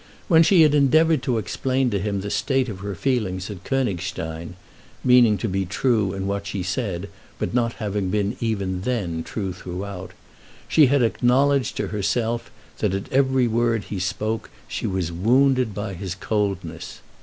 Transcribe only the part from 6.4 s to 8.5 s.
she said, but not having been